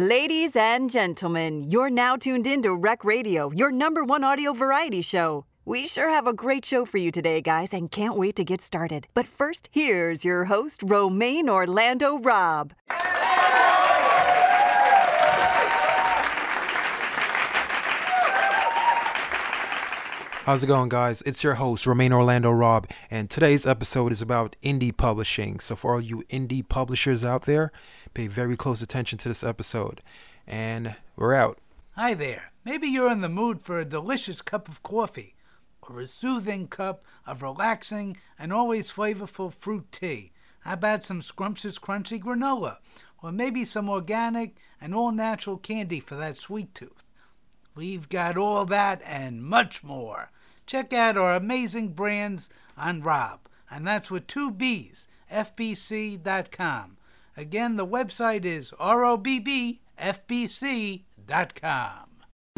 [0.00, 5.02] Ladies and gentlemen, you're now tuned in to Rec Radio, your number one audio variety
[5.02, 5.44] show.
[5.66, 8.62] We sure have a great show for you today, guys, and can't wait to get
[8.62, 9.08] started.
[9.12, 12.72] But first, here's your host, Romaine Orlando Robb.
[20.44, 21.20] How's it going, guys?
[21.22, 25.60] It's your host, Romain Orlando Rob, and today's episode is about indie publishing.
[25.60, 27.70] So, for all you indie publishers out there,
[28.14, 30.00] pay very close attention to this episode.
[30.46, 31.58] And we're out.
[31.94, 32.52] Hi there.
[32.64, 35.34] Maybe you're in the mood for a delicious cup of coffee
[35.82, 40.32] or a soothing cup of relaxing and always flavorful fruit tea.
[40.60, 42.78] How about some scrumptious, crunchy granola?
[43.22, 47.09] Or maybe some organic and all natural candy for that sweet tooth.
[47.74, 50.30] We've got all that and much more.
[50.66, 56.96] Check out our amazing brands on Rob, and that's with two B's, FBC.com.
[57.36, 59.80] Again, the website is ROBBFBC.com.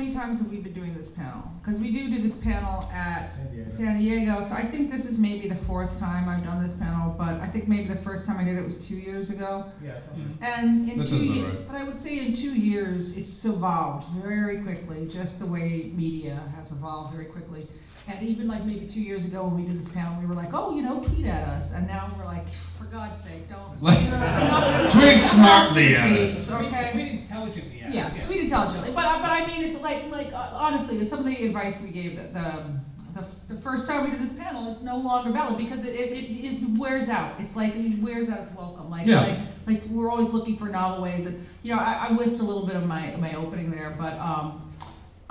[0.03, 1.45] How many times have we been doing this panel?
[1.63, 3.29] Because we do do this panel at
[3.69, 4.41] San Diego.
[4.41, 7.47] so I think this is maybe the fourth time I've done this panel, but I
[7.47, 9.67] think maybe the first time I did it was two years ago.
[9.81, 10.51] Yeah, sounds right.
[10.59, 11.69] And in That two years, right.
[11.69, 16.51] but I would say in two years, it's evolved very quickly, just the way media
[16.57, 17.69] has evolved very quickly.
[18.09, 20.51] And even like maybe two years ago when we did this panel, we were like,
[20.53, 21.73] oh, you know, tweet at us.
[21.73, 23.79] And now we're like, for God's sake, don't.
[24.91, 26.51] Tweet smartly enough at with the us.
[26.51, 26.91] tweets, Okay?
[26.93, 28.27] Tweet intelligently at us, Yes, yeah.
[28.27, 28.93] tweet intelligently.
[28.93, 31.91] But uh, but I mean, it's like like uh, honestly, some of the advice we
[31.91, 32.81] gave the, the
[33.21, 36.13] the the first time we did this panel is no longer valid because it, it,
[36.13, 37.35] it, it wears out.
[37.39, 38.91] It's like it wears out its welcome.
[38.91, 39.21] Like Yeah.
[39.21, 41.27] like like we're always looking for novel ways.
[41.27, 44.15] And you know, I, I whiffed a little bit of my my opening there, but
[44.19, 44.59] um.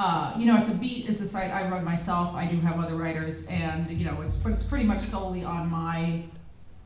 [0.01, 2.33] Uh, you know, at the Beat is the site I run myself.
[2.33, 5.69] I do have other writers, and you know, it's but it's pretty much solely on
[5.69, 6.23] my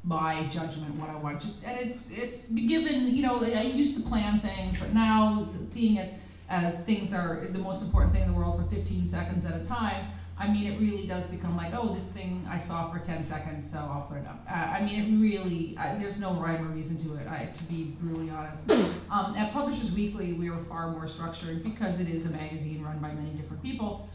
[0.03, 1.39] my judgment what I want.
[1.39, 3.15] Just and it's it's given.
[3.15, 7.57] You know, I used to plan things, but now seeing as as things are the
[7.57, 10.07] most important thing in the world for 15 seconds at a time.
[10.37, 13.69] I mean, it really does become like, oh, this thing I saw for 10 seconds,
[13.71, 14.45] so I'll put it up.
[14.49, 17.63] Uh, I mean, it really, uh, there's no rhyme or reason to it, I, to
[17.63, 18.61] be brutally honest.
[19.11, 22.97] Um, at Publishers Weekly, we are far more structured because it is a magazine run
[22.97, 24.09] by many different people.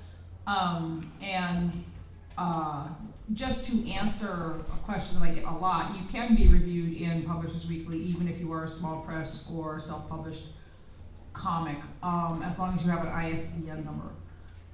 [0.48, 1.84] Um, and
[2.36, 2.88] uh,
[3.32, 7.22] just to answer a question that I get a lot, you can be reviewed in
[7.22, 10.46] Publishers Weekly even if you are a small press or self-published
[11.32, 14.10] comic, um, as long as you have an ISBN number.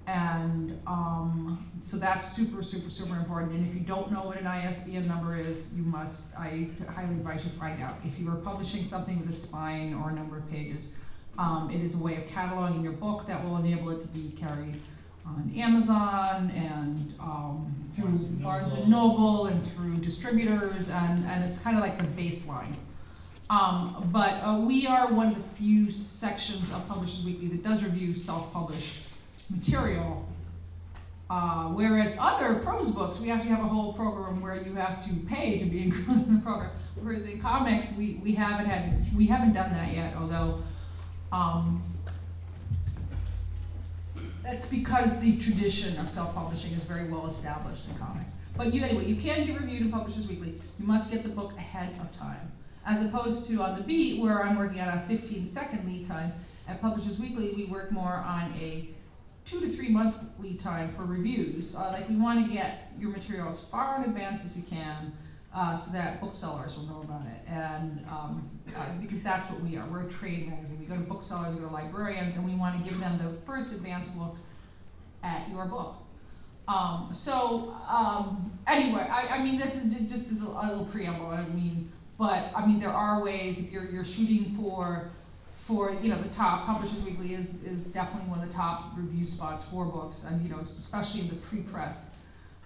[0.06, 3.52] And um, so that's super, super, super important.
[3.52, 7.44] And if you don't know what an ISBN number is, you must, I highly advise
[7.44, 7.96] you find out.
[8.04, 10.92] If you are publishing something with a spine or a number of pages,
[11.38, 14.30] um, it is a way of cataloging your book that will enable it to be
[14.38, 14.80] carried
[15.26, 19.18] on Amazon and um, through Barnes and Barnes and Noble.
[19.18, 22.76] Noble and through distributors, and, and it's kind of like the baseline.
[23.50, 27.82] Um, but uh, we are one of the few sections of Publishers Weekly that does
[27.82, 29.05] review self-published
[29.50, 30.26] material.
[31.28, 35.12] Uh, whereas other prose books, we actually have a whole program where you have to
[35.26, 36.70] pay to be included in the program.
[36.94, 40.14] Whereas in comics, we, we haven't had we haven't done that yet.
[40.16, 40.62] Although,
[41.32, 41.82] um,
[44.42, 48.40] that's because the tradition of self-publishing is very well established in comics.
[48.56, 50.60] But you anyway, you can get reviewed in Publishers Weekly.
[50.78, 52.52] You must get the book ahead of time,
[52.86, 56.32] as opposed to on the beat where I'm working on a 15-second lead time.
[56.68, 58.88] At Publishers Weekly, we work more on a
[59.46, 61.74] two to three month lead time for reviews.
[61.74, 65.12] Uh, like we want to get your material as far in advance as we can,
[65.54, 69.76] uh, so that booksellers will know about it, and um, uh, because that's what we
[69.76, 69.86] are.
[69.86, 70.80] We're a trade magazine.
[70.80, 73.32] We go to booksellers, we go to librarians, and we want to give them the
[73.46, 74.36] first advance look
[75.22, 75.94] at your book.
[76.68, 80.86] Um, so um, anyway, I, I mean, this is ju- just as a, a little
[80.86, 81.28] preamble.
[81.28, 85.10] I mean, but I mean, there are ways if you're you're shooting for
[85.66, 89.26] for you know the top Publishers Weekly is is definitely one of the top review
[89.26, 92.14] spots for books, and you know especially in the pre-press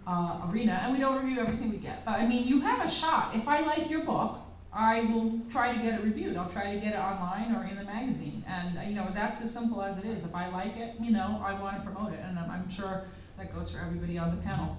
[0.06, 0.81] uh, arena.
[0.83, 3.34] And we don't review everything we get, but I mean, you have a shot.
[3.34, 4.38] If I like your book,
[4.72, 6.37] I will try to get it reviewed.
[6.37, 9.52] I'll try to get it online or in the magazine, and you know that's as
[9.52, 10.23] simple as it is.
[10.25, 13.05] If I like it, you know, I want to promote it, and I'm, I'm sure
[13.38, 14.76] that goes for everybody on the panel.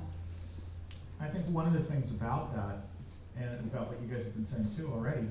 [1.20, 2.86] I think one of the things about that,
[3.36, 5.28] and about what you guys have been saying too already,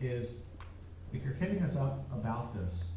[0.00, 0.44] is
[1.14, 2.94] if you're hitting us up about this,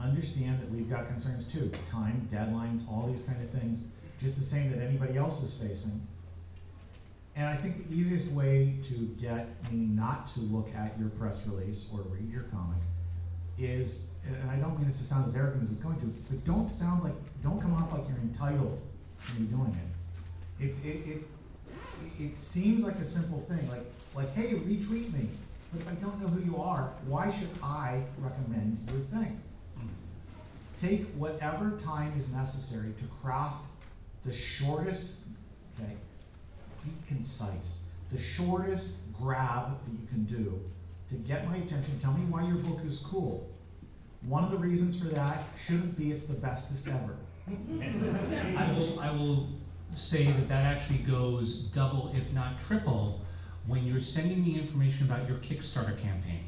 [0.00, 3.88] understand that we've got concerns too, time, deadlines, all these kind of things,
[4.20, 6.00] just the same that anybody else is facing.
[7.34, 11.46] And I think the easiest way to get me not to look at your press
[11.46, 12.78] release or read your comic
[13.58, 16.44] is, and I don't mean this to sound as arrogant as it's going to, but
[16.44, 18.80] don't sound like, don't come off like you're entitled
[19.26, 19.76] to be doing
[20.58, 20.64] it.
[20.64, 21.22] It's, it, it,
[22.18, 23.84] it seems like a simple thing, like,
[24.14, 25.28] like, hey, retweet me.
[25.72, 29.42] But if I don't know who you are, why should I recommend your thing?
[30.80, 33.62] take whatever time is necessary to craft
[34.24, 35.20] the shortest,
[35.78, 35.92] okay,
[36.84, 40.60] be concise, the shortest grab that you can do
[41.08, 43.48] to get my attention, tell me why your book is cool.
[44.22, 47.16] One of the reasons for that shouldn't be it's the bestest ever.
[48.56, 49.48] I will, I will
[49.94, 53.20] say that that actually goes double, if not triple,
[53.66, 56.44] when you're sending me information about your Kickstarter campaign.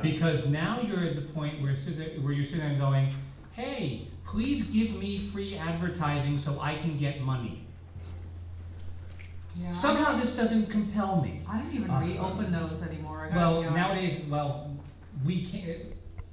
[0.00, 3.14] Because now you're at the point where, where you're sitting there and going,
[3.52, 7.66] hey, please give me free advertising so I can get money.
[9.56, 11.40] Yeah, Somehow this doesn't compel me.
[11.48, 13.28] I don't even Uh, reopen those anymore.
[13.30, 14.76] I Well, nowadays, well,
[15.24, 15.78] we can't,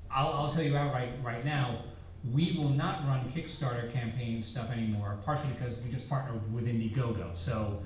[0.10, 1.83] I'll, I'll tell you outright, right now,
[2.29, 7.35] we will not run Kickstarter campaign stuff anymore, partially because we just partnered with Indiegogo,
[7.35, 7.81] so,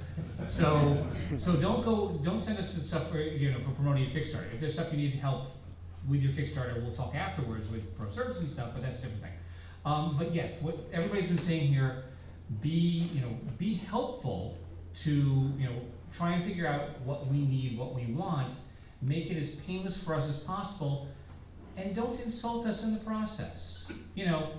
[0.48, 4.54] so, so don't go, don't send us stuff for, you know, for promoting your Kickstarter.
[4.54, 5.52] If there's stuff you need help
[6.10, 9.24] with your Kickstarter, we'll talk afterwards with pro service and stuff, but that's a different
[9.24, 9.32] thing.
[9.86, 12.04] Um, but yes, what everybody's been saying here,
[12.62, 14.58] be, you know, be helpful
[15.04, 18.54] to, you know, try and figure out what we need, what we want,
[19.02, 21.08] make it as painless for us as possible,
[21.78, 23.88] and don't insult us in the process.
[24.16, 24.50] You know,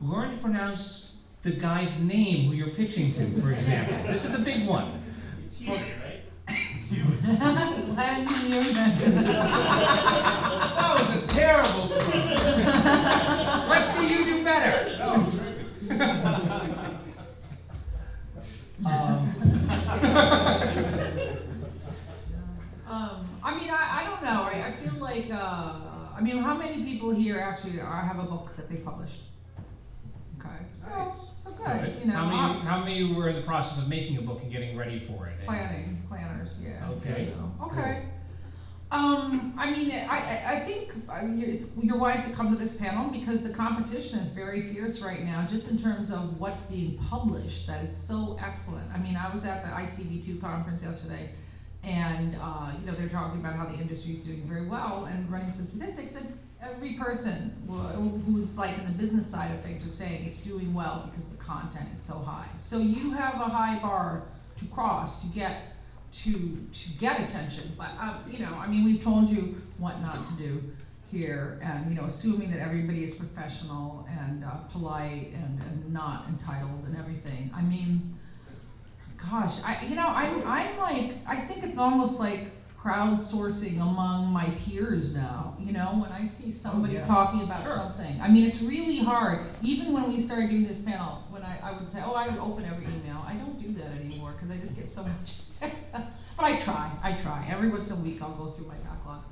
[0.00, 3.98] learn to pronounce the guy's name who you're pitching to, for example.
[4.12, 5.02] This is a big one.
[5.44, 6.22] It's you, right?
[6.88, 9.24] Glenn Newman.
[9.24, 12.20] That was a terrible throw.
[13.68, 14.78] Let's see you do better.
[18.84, 19.32] Um,
[22.88, 25.74] Um, I mean, I, I don't know, I, I feel like, uh,
[26.16, 29.22] I mean, how many people here actually are, have a book that they published?
[30.38, 31.32] Okay, so, Nice.
[31.42, 31.96] so good, good.
[32.00, 34.50] you know, How many, how many were in the process of making a book and
[34.50, 35.40] getting ready for it?
[35.44, 36.88] planning, planners, yeah.
[36.90, 37.32] Okay.
[37.34, 38.04] So, okay.
[38.90, 42.58] Um, I mean, I, I, I think uh, you're, it's- you're wise to come to
[42.58, 46.64] this panel because the competition is very fierce right now, just in terms of what's
[46.64, 47.66] being published.
[47.68, 48.84] That is so excellent.
[48.92, 51.30] I mean, I was at the ICV2 conference yesterday,
[51.84, 55.30] and uh, you know they're talking about how the industry is doing very well and
[55.30, 57.52] running some statistics, and every person
[58.26, 61.36] who's like in the business side of things are saying it's doing well because the
[61.36, 62.48] content is so high.
[62.56, 64.22] So you have a high bar
[64.58, 65.72] to cross to get
[66.12, 66.32] to
[66.72, 67.72] to get attention.
[67.76, 70.62] But uh, you know, I mean, we've told you what not to do
[71.10, 76.26] here, and you know, assuming that everybody is professional and uh, polite and, and not
[76.28, 77.50] entitled and everything.
[77.54, 78.11] I mean,
[79.32, 84.50] gosh, I you know, I'm I'm like I think it's almost like crowdsourcing among my
[84.58, 85.56] peers now.
[85.58, 87.04] You know, when I see somebody yeah.
[87.04, 87.76] talking about Sure.
[87.76, 89.46] something, I mean, it's really hard.
[89.62, 92.40] Even when we started doing this panel, when I, I would say, oh, I would
[92.40, 93.24] open every email.
[93.26, 95.36] I don't do that anymore because I just get so much.
[95.92, 96.90] but I try.
[97.02, 97.46] I try.
[97.48, 99.22] Every once in a week, I'll go through my backlog.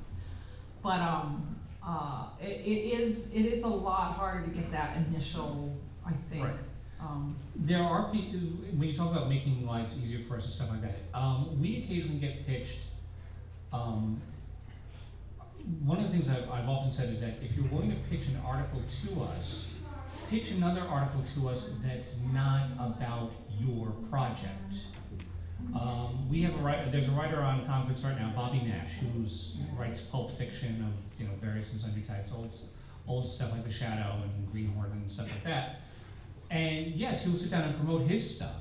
[0.81, 5.77] But um, uh, it, it is it is a lot harder to get that initial.
[6.05, 6.45] I think.
[6.45, 6.55] Right.
[7.01, 8.39] Um, There are people,
[8.77, 11.83] when you talk about making lives easier for us and stuff like that, um, we
[11.83, 12.79] occasionally get pitched,
[13.73, 14.21] um,
[15.83, 18.27] one of the things I've, I've often said is that if you're willing to pitch
[18.27, 19.67] an article to us,
[20.29, 24.73] pitch another article to us that's not about your project.
[25.79, 29.25] Um, we have a writer, there's a writer on ComicMix right now, Bobby Nash, who
[29.79, 32.55] writes pulp fiction of you know various and sundry types, old
[33.07, 35.81] old stuff like The Shadow and Green Hornet and stuff like that.
[36.51, 38.55] And yes, he'll sit down and promote his stuff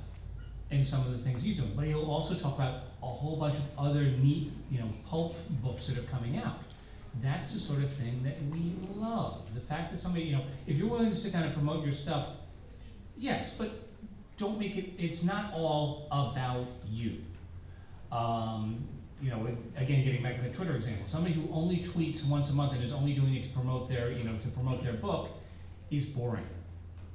[0.70, 3.56] and some of the things he's doing, but he'll also talk about a whole bunch
[3.56, 6.60] of other neat, you know, pulp books that are coming out.
[7.20, 9.52] That's the sort of thing that we love.
[9.52, 11.92] The fact that somebody, you know, if you're willing to sit down and promote your
[11.92, 12.28] stuff,
[13.18, 13.70] yes, but
[14.38, 17.16] don't make it, it's not all about you.
[18.12, 18.86] Um,
[19.20, 22.52] you know, again, getting back to the Twitter example, somebody who only tweets once a
[22.52, 25.30] month and is only doing it to promote their, you know, to promote their book
[25.90, 26.46] is boring.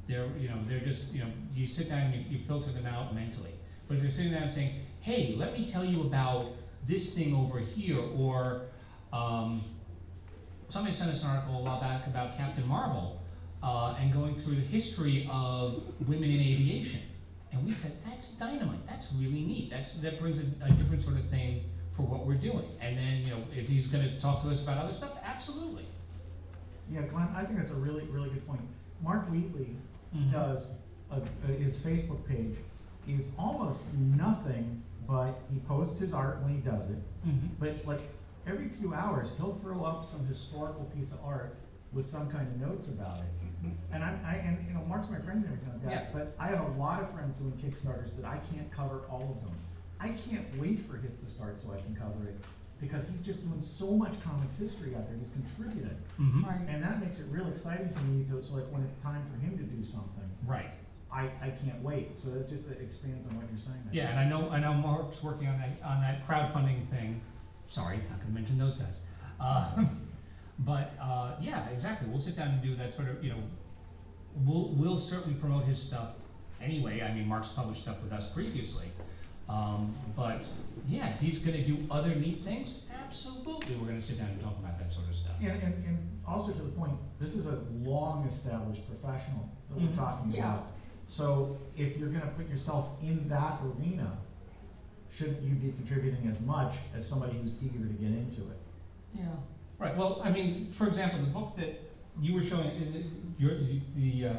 [0.08, 2.86] They're, you know, they're just, you know, you sit down and you, you filter them
[2.86, 3.54] out mentally.
[3.88, 6.52] But if you're sitting down and saying, hey, let me tell you about
[6.88, 8.62] this thing over here, or
[9.14, 9.64] um,
[10.70, 13.22] somebody sent us an article a while back about Captain Marvel
[13.64, 17.02] uh, and going through the history of women in aviation.
[17.52, 18.86] And we said, that's dynamite.
[18.88, 19.70] That's really neat.
[19.70, 21.64] That's, that brings a, a different sort of thing
[21.96, 22.68] for what we're doing.
[22.82, 25.86] And then, you know, if he's going to talk to us about other stuff, absolutely.
[26.92, 28.62] Yeah, Glenn, I think that's a really, really good point.
[29.02, 29.76] Mark Wheatley
[30.16, 30.32] Mhm.
[30.32, 30.80] does,
[31.12, 32.56] a, a, his Facebook page
[33.08, 36.98] is almost nothing but he posts his art when he does it.
[37.28, 37.50] Mhm.
[37.60, 38.02] But like
[38.48, 41.58] every few hours, he'll throw up some historical piece of art
[41.94, 43.26] with some kind of notes about it.
[43.92, 46.04] And I, I, and you know, Mark's my friend and everything like Yeah.
[46.04, 49.24] that, but I have a lot of friends doing Kickstarters that I can't cover all
[49.38, 49.56] of them.
[50.00, 52.38] I can't wait for his to start so I can cover it,
[52.86, 55.98] because he's just doing so much comics history out there, he's contributing.
[56.20, 56.46] Mhm.
[56.46, 56.68] right.
[56.70, 59.38] And that makes it real exciting for me, to- it's like when it's time for
[59.40, 60.72] him to do something, Right.
[61.12, 63.82] I, I can't wait, so that just expands on what you're saying.
[63.92, 67.22] Yeah, and I know, I know Mark's working on that, on that crowdfunding thing.
[67.68, 68.96] Sorry, not gonna mention those guys.
[69.40, 69.86] Uh,
[70.60, 73.40] But, uh, yeah, exactly, we'll sit down and do that sort of, you know,
[74.46, 76.12] we'll, we'll certainly promote his stuff
[76.62, 77.02] anyway.
[77.02, 78.86] I mean, Mark's published stuff with us previously.
[79.50, 80.46] Um, but,
[80.88, 84.78] yeah, he's gonna do other neat things, absolutely, we're gonna sit down and talk about
[84.80, 85.34] that sort of stuff.
[85.42, 89.96] And, and, and also to the point, this is a long-established professional that we're Mhm.
[89.96, 90.54] talking Yeah.
[90.56, 90.68] about.
[91.08, 94.18] So if you're gonna put yourself in that arena,
[95.12, 98.60] shouldn't you be contributing as much as somebody who's eager to get into it?
[99.14, 99.26] Yeah.
[99.78, 101.82] Right, well, I mean, for example, the book that
[102.20, 103.58] you were showing, uh, your,
[103.96, 104.34] the, uh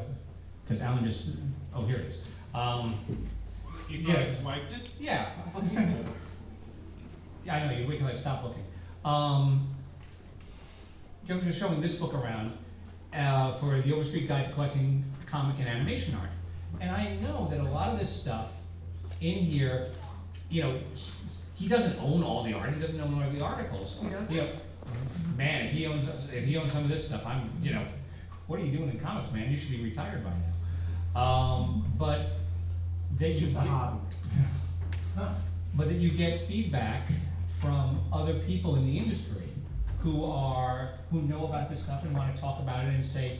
[0.67, 1.27] 'cause cause Alan just,
[1.73, 2.23] oh, here it is.
[2.53, 2.93] Um,
[3.89, 4.25] You Yeah.
[4.25, 4.89] thought swiped it?
[4.99, 5.31] yeah.
[7.47, 8.63] Yeah, I know, you wait till I stop looking.
[9.05, 9.69] Um,
[11.25, 12.51] Joe was showing this book around,
[13.13, 16.29] uh, for the Overstreet Guide to Collecting Comic and Animation Art.
[16.81, 18.51] And I know that a lot of this stuff
[19.21, 19.87] in here,
[20.49, 21.13] you know, he-
[21.55, 23.97] he doesn't own all the art, he doesn't own all the articles.
[24.01, 24.35] He doesn't?
[24.35, 24.49] You know,
[25.37, 27.85] man, if he owns, if he owns some of this stuff, I'm, you know,
[28.47, 29.49] what are you doing in comics, man?
[29.49, 30.31] You should be retired by
[31.15, 31.21] now.
[31.21, 32.39] Um, but
[33.17, 33.99] that It's you just a get- hobby.
[35.75, 37.09] but that you get feedback
[37.61, 39.43] from other people in the industry
[39.99, 43.39] who are, who know about this stuff and wanna talk about it and say,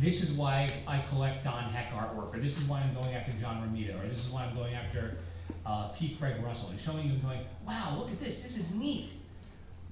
[0.00, 3.32] this is why I collect Don Heck artwork, or this is why I'm going after
[3.32, 5.18] John Romita, or this is why I'm going after,
[5.66, 6.16] uh, P.
[6.18, 9.10] Craig Russell, and showing you and going, wow, look at this, this is neat.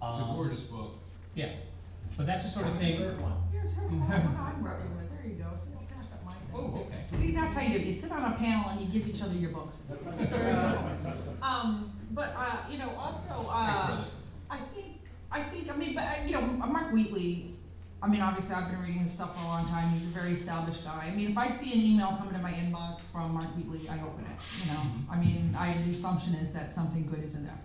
[0.00, 0.94] It's a Um, gorgeous book.
[1.34, 1.50] Yeah,
[2.16, 3.32] but that's the sort of thing, Third one.
[3.52, 6.68] Here's, here's what I'm working with, there you go, see, I'll pass up my oh,
[6.68, 6.86] things.
[6.86, 7.22] okay.
[7.26, 9.22] See, that's how you do it, you sit on a panel and you give each
[9.22, 9.82] other your books.
[9.90, 10.88] It's very simple.
[11.42, 14.04] Um, but, uh, you know, also, uh.
[14.50, 15.00] I think,
[15.30, 17.50] I think, I mean, but, uh, you know, Mark Wheatley,
[18.02, 20.32] I mean, obviously, I've been reading his stuff for a long time, he's a very
[20.32, 21.10] established guy.
[21.12, 24.00] I mean, if I see an email coming to my inbox from Mark Wheatley, I
[24.02, 24.80] open it, you know?
[25.10, 27.58] I mean, I, the assumption is that something good is in there.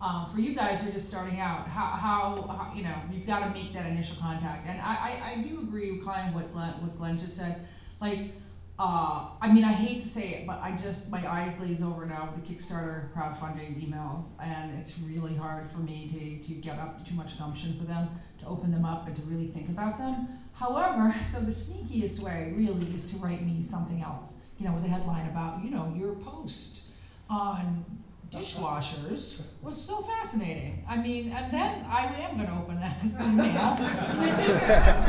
[0.00, 3.26] Uh, for you guys who are just starting out, how, how, how you know, you've
[3.26, 4.66] gotta make that initial contact.
[4.66, 7.66] And I, I, I do agree with kind of what Glenn, what Glenn just said.
[8.00, 8.32] Like,
[8.78, 12.04] uh, I mean, I hate to say it, but I just, my eyes glaze over
[12.04, 16.78] now with the Kickstarter crowdfunding emails, and it's really hard for me to, to get
[16.78, 18.08] up too much gumption for them,
[18.40, 20.28] to open them up and to really think about them.
[20.52, 24.84] However, so the sneakiest way really is to write me something else, you know, with
[24.84, 26.90] a headline about, you know, your post
[27.30, 27.84] on
[28.30, 30.84] dishwashers was so fascinating.
[30.88, 33.76] I mean, and then I am gonna open that email.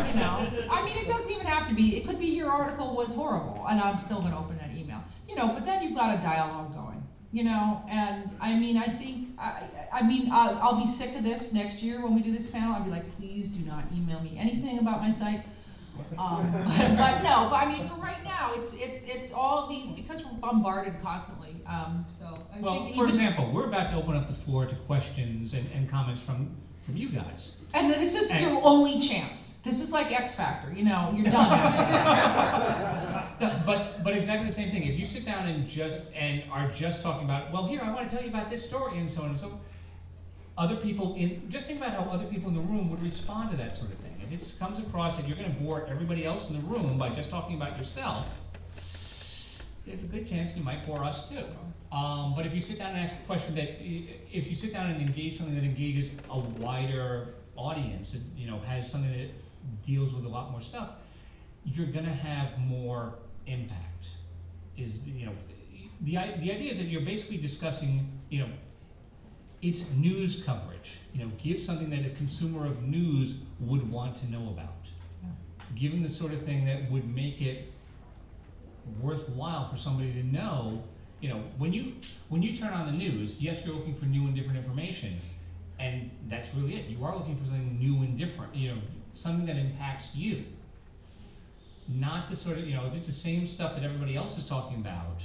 [0.07, 1.97] you know, I mean, it doesn't even have to be.
[1.97, 5.03] It could be your article was horrible, and I'm still gonna open that email.
[5.27, 7.03] You know, but then you've got a dialogue going.
[7.31, 11.23] You know, and I mean, I think I, I mean, I'll, I'll be sick of
[11.23, 12.73] this next year when we do this panel.
[12.73, 15.41] I'll be like, please do not email me anything about my site.
[16.17, 16.65] Um, but,
[16.97, 20.39] but no, but I mean, for right now, it's it's it's all these because we're
[20.39, 21.56] bombarded constantly.
[21.67, 24.75] Um, so I Well, think for example, we're about to open up the floor to
[24.75, 26.49] questions and, and comments from,
[26.85, 27.59] from you guys.
[27.73, 29.43] and this is and- your only chance.
[29.63, 30.71] This is like X Factor.
[30.73, 33.23] You know, you're done after this.
[33.41, 34.83] No, but but exactly the same thing.
[34.87, 38.09] If you sit down and just and are just talking about, well, here I want
[38.09, 39.49] to tell you about this story and so on and so.
[39.49, 39.59] forth,
[40.57, 43.57] Other people in just think about how other people in the room would respond to
[43.57, 44.13] that sort of thing.
[44.31, 47.09] If it comes across that you're going to bore everybody else in the room by
[47.09, 48.25] just talking about yourself,
[49.87, 51.45] there's a good chance you might bore us too.
[51.91, 54.91] Um, but if you sit down and ask a question that, if you sit down
[54.91, 59.29] and engage something that engages a wider audience, that, you know, has something that
[59.85, 60.89] deals with a lot more stuff,
[61.63, 63.15] you're gonna have more
[63.45, 64.09] impact.
[64.77, 65.31] Is, you know,
[66.01, 68.49] the, the idea is that you're basically discussing, you know,
[69.61, 70.99] it's news coverage.
[71.13, 74.73] You know, give something that a consumer of news would want to know about.
[75.75, 77.71] Give them the sort of thing that would make it
[79.01, 80.83] worthwhile for somebody to know,
[81.19, 81.93] you know, when you,
[82.29, 85.17] when you turn on the news, yes, you're looking for new and different information,
[85.79, 86.85] and that's really it.
[86.85, 88.77] You are looking for something new and different, you know,
[89.13, 90.43] something that impacts you.
[91.89, 94.45] Not the sort of, you know, if it's the same stuff that everybody else is
[94.45, 95.21] talking about,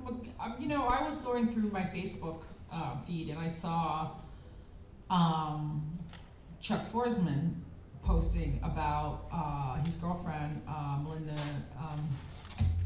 [0.00, 2.42] Well, um, you know, I was going through my Facebook
[2.72, 4.10] uh, feed and I saw
[5.10, 5.98] um,
[6.60, 7.54] Chuck Forsman
[8.02, 11.38] posting about uh, his girlfriend, uh, Melinda.
[11.78, 12.08] Um,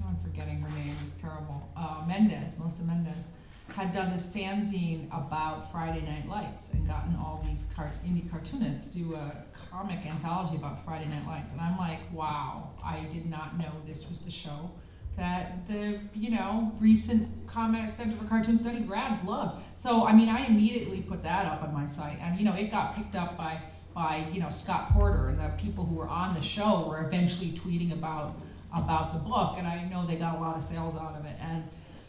[0.08, 0.94] I'm forgetting her name.
[1.06, 1.68] It's terrible.
[1.76, 3.26] Uh, Mendes, Melissa Mendes,
[3.74, 8.90] had done this fanzine about Friday Night Lights and gotten all these car- indie cartoonists
[8.90, 11.52] to do a comic anthology about Friday Night Lights.
[11.52, 14.70] And I'm like, wow, I did not know this was the show
[15.18, 19.60] that the you know recent Comic Center for Cartoon Studies grads love.
[19.76, 22.70] So I mean, I immediately put that up on my site, and you know it
[22.70, 23.60] got picked up by
[23.94, 27.50] by you know Scott Porter and the people who were on the show were eventually
[27.50, 28.40] tweeting about
[28.74, 31.36] about the book, and I know they got a lot of sales out of it.
[31.40, 31.64] And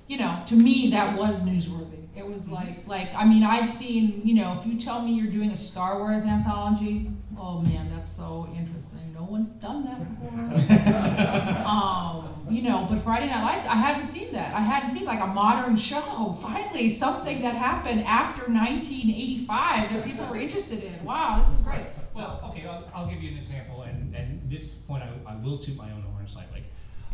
[0.08, 2.08] you know, to me, that was newsworthy.
[2.16, 5.32] It was like like I mean, I've seen you know, if you tell me you're
[5.32, 9.14] doing a Star Wars anthology, oh man, that's so interesting.
[9.14, 11.66] No one's done that before.
[11.66, 14.56] um, you know, but Friday Night Lights, I hadn't seen that.
[14.56, 16.38] I hadn't seen like a modern show.
[16.42, 21.04] Finally, something that happened after 1985 that people were interested in.
[21.04, 21.86] Wow, this is great.
[22.16, 25.58] Well, okay, I'll, I'll give you an example, and, and this point I, I will
[25.58, 26.09] toot my own horn slightly.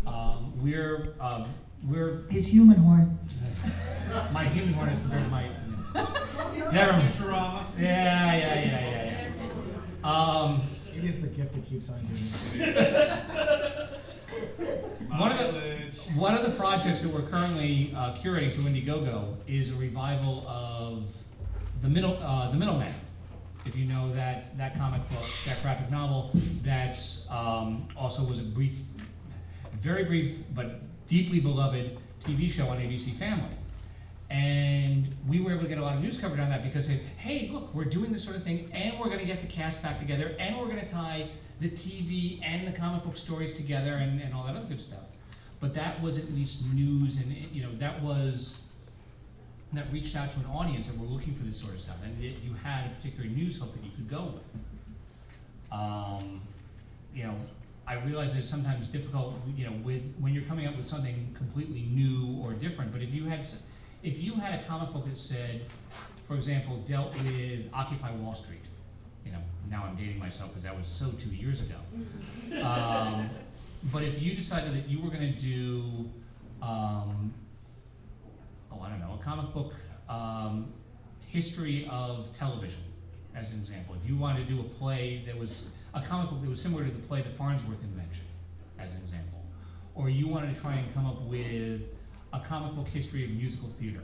[0.06, 1.46] Um, we're, um,
[1.88, 3.18] we're, His human horn.
[4.32, 5.48] my human horn is compared to my.
[6.72, 7.14] Never mind.
[7.78, 9.30] Yeah, yeah, yeah, yeah,
[10.04, 10.10] yeah.
[10.10, 10.62] Um,
[10.96, 12.76] It is the gift that keeps on giving.
[15.18, 15.76] One of the
[16.16, 21.04] one of the projects that we're currently uh, curating through Indiegogo is a revival of
[21.82, 22.94] the middle uh, the Middleman.
[23.66, 26.32] If you know that that comic book, that graphic novel,
[26.64, 28.74] that's um, also was a brief,
[29.86, 33.56] very brief but deeply beloved TV show on ABC Family.
[34.32, 36.96] And we were able to get a lot of news coverage on that because they,
[37.18, 39.84] hey, look, we're doing this sort of thing, and we're going to get the cast
[39.84, 41.30] back together, and we're going to tie
[41.62, 45.04] the TV and the comic book stories together, and, and all that other good stuff.
[45.60, 48.64] But that was at least news, and you know that was
[49.74, 52.24] that reached out to an audience that were looking for this sort of stuff, and
[52.24, 55.72] it, you had a particular news hook that you could go with.
[55.72, 56.42] Um,
[57.14, 57.36] you know,
[57.88, 61.34] I realize that it's sometimes difficult, you know, with when you're coming up with something
[61.36, 62.92] completely new or different.
[62.92, 63.46] But if you had,
[64.04, 65.62] if you had a comic book that said,
[66.28, 68.62] for example, dealt with Occupy Wall Street,
[69.26, 71.76] you know, now I'm dating myself because that was so two years ago.
[72.62, 73.30] Um,
[73.92, 76.10] but if you decided that you were going to do,
[76.62, 77.34] um,
[78.72, 79.74] oh, I don't know, a comic book
[80.08, 80.72] um,
[81.28, 82.82] history of television,
[83.36, 83.96] as an example.
[84.02, 86.84] If you wanted to do a play that was a comic book that was similar
[86.86, 88.26] to the play The Farnsworth Invention,
[88.80, 89.40] as an example,
[89.96, 91.82] or you wanted to try and come up with
[92.34, 94.02] a comic book history of musical theater,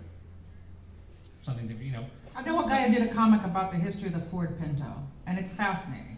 [1.41, 4.08] something that you know, I know a guy who did a comic about the history
[4.08, 4.86] of the Ford Pinto,
[5.27, 6.17] and it's fascinating.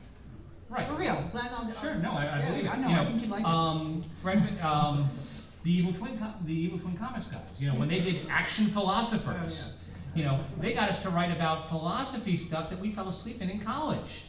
[0.69, 0.87] right?
[0.87, 1.29] For real.
[1.33, 2.71] I'll- Sure, no, I, I Yeah, believe it.
[2.71, 3.45] I know, You I think you'd like it.
[3.45, 5.09] Um, Fred, um,
[5.63, 9.79] the Evil Twin, the Evil Twin Comics guys, you know, when they did Action Philosophers,
[9.81, 13.41] Oh, you know, they got us to write about philosophy stuff that we fell asleep
[13.41, 14.25] in in college.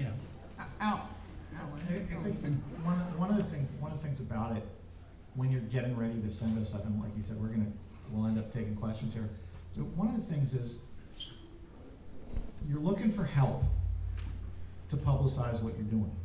[0.00, 0.12] You know,
[0.80, 1.08] Out.
[1.54, 2.10] I, I think
[2.82, 4.62] one of, one of the things, one of the things about it,
[5.34, 7.70] when you're getting ready to send us stuff, and like you said, we're gonna,
[8.10, 9.28] we'll end up taking questions here.
[9.76, 10.86] But one of the things is,
[12.66, 13.62] you're looking for help
[14.88, 16.16] to publicize what you're doing.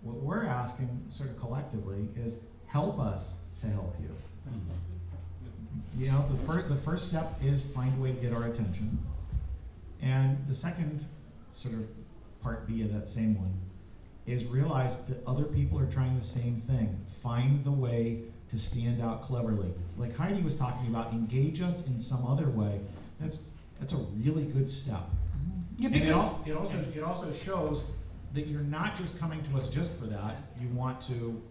[0.00, 4.08] What we're asking, sort of collectively, is help us to help you.
[4.48, 6.02] Mm-hmm.
[6.02, 9.04] You know, the first, the first step is find a way to get our attention.
[10.00, 11.04] And the second
[11.52, 11.80] sort of
[12.48, 13.52] part B of that same one
[14.26, 16.98] is realize that other people are trying the same thing.
[17.22, 19.70] Find the way to stand out cleverly.
[19.98, 22.80] Like Heidi was talking about, engage us in some other way.
[23.20, 23.38] That's
[23.78, 25.00] that's a really good step.
[25.00, 25.82] Mm-hmm.
[25.82, 27.92] Yeah, And it, al- it also it also shows
[28.32, 30.36] that you're not just coming to us just for that.
[30.60, 31.24] You want to right.
[31.24, 31.42] you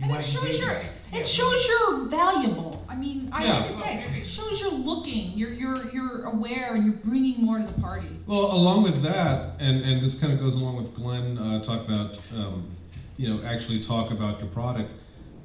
[0.00, 0.76] and it shows you're,
[1.12, 2.84] it shows you're valuable.
[2.88, 3.62] I mean, I Yeah.
[3.62, 7.44] hate to say it, it shows you're looking, you're, you're, you're aware, and you're bringing
[7.44, 8.08] more to the party.
[8.26, 11.84] Well, along with that, and, and this kind of goes along with Glenn uh, talk
[11.84, 12.70] about, um,
[13.16, 14.92] you know, actually talk about your product.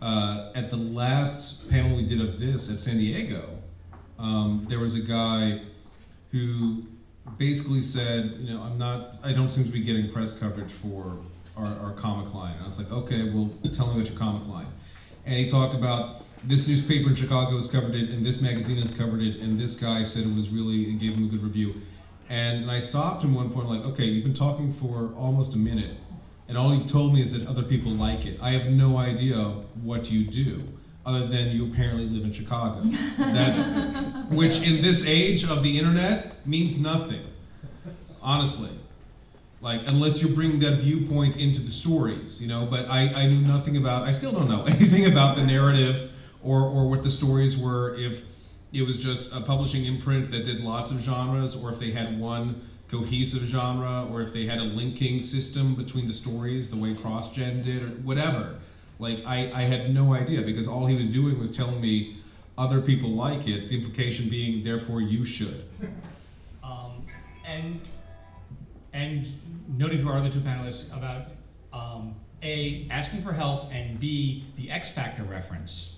[0.02, 3.50] Uh, at the last panel we did of this at San Diego,
[4.20, 5.62] um, there was a guy
[6.32, 6.84] who
[7.38, 11.18] basically said, you know, I'm not, I don't seem to be getting press coverage for
[11.58, 12.54] our, our comic line.
[12.54, 14.68] And I was like, okay, well, tell me about your comic line.
[15.26, 18.92] And he talked about this newspaper in Chicago has covered it, and this magazine has
[18.92, 21.76] covered it, and this guy said it was really, and gave him a good review.
[22.30, 25.98] And I stopped him one point, like, okay, you've been talking for almost a minute,
[26.48, 28.40] and all you've told me is that other people like it.
[28.42, 29.38] I have no idea
[29.82, 30.64] what you do,
[31.06, 32.82] other than you apparently live in Chicago.
[33.18, 33.60] That's,
[34.30, 37.26] which in this age of the internet means nothing,
[38.22, 38.72] honestly.
[39.64, 42.68] Like, unless you're bringing that viewpoint into the stories, you know.
[42.70, 46.12] But I, I knew nothing about, I still don't know anything about the narrative
[46.44, 47.96] or, or what the stories were.
[47.96, 48.24] If
[48.74, 52.20] it was just a publishing imprint that did lots of genres, or if they had
[52.20, 56.94] one cohesive genre, or if they had a linking system between the stories, the way
[56.94, 58.60] CrossGen did, or whatever.
[59.00, 62.18] Like, I, I had no idea because all he was doing was telling me
[62.58, 65.64] other people like it, the implication being, therefore, you should.
[66.64, 67.06] Um,
[67.46, 67.82] and
[68.94, 69.28] and
[69.68, 71.28] noting to our other two panelists about
[71.72, 75.98] um, a asking for help and b the X Factor reference.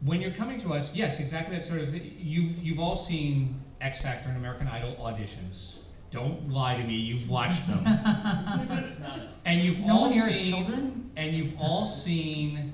[0.00, 2.14] When you're coming to us, yes, exactly that sort of thing.
[2.18, 5.76] You've you've all seen X Factor and American Idol auditions,
[6.10, 6.94] Don't lie to me.
[6.94, 7.86] You've watched them,
[9.44, 11.10] and you've No all one here has seen, children?
[11.16, 12.72] and you've all seen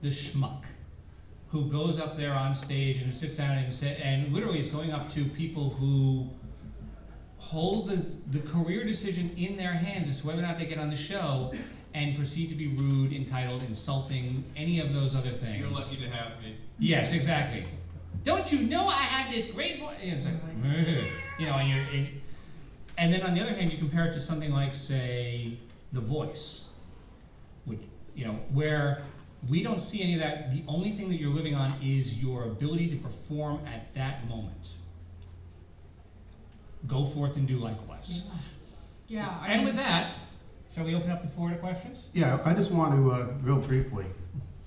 [0.00, 0.62] the schmuck
[1.48, 4.92] who goes up there on stage and sits down and say, and literally is going
[4.92, 6.28] up to people who
[7.48, 10.76] hold the, the career decision in their hands as to whether or not they get
[10.76, 11.50] on the show
[11.94, 15.58] and proceed to be rude, entitled, insulting, any of those other things.
[15.58, 16.56] You're lucky to have me.
[16.78, 17.64] Yes, exactly.
[18.22, 19.96] Don't you know I have this great voice?
[20.02, 20.34] It's like,
[21.38, 22.08] you know, and you're, and,
[22.98, 25.56] and then on the other hand, you compare it to something like, say,
[25.94, 26.66] The Voice,
[27.64, 27.80] which,
[28.14, 29.04] you know, where
[29.48, 30.50] we don't see any of that.
[30.52, 34.68] The only thing that you're living on is your ability to perform at that moment.
[36.86, 38.30] Go forth and do likewise.
[39.08, 40.12] Yeah, I And mean, with that,
[40.74, 42.06] shall we open up the floor to questions?
[42.12, 44.04] Yeah, I just want to, uh, real briefly,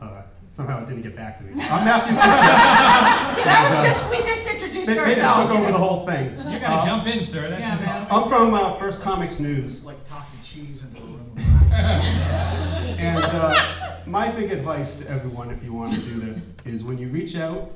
[0.02, 1.52] uh, somehow it didn't get back to me.
[1.64, 2.22] I'm Matthew Suchek.
[3.46, 6.26] that was just, we just introduced They, they just took over the whole thing.
[6.36, 7.50] You're gonna Uh, jump in, sir.
[7.50, 8.08] That's Yeah, man.
[8.12, 11.34] I'm from uh, First Comics News, like tossing cheese into a room.
[11.72, 16.98] and uh, my big advice to everyone, if you want to do this, is when
[16.98, 17.72] you reach out,